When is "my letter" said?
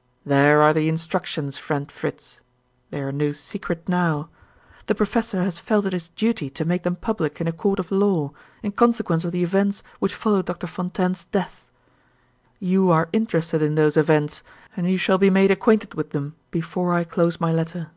17.38-17.90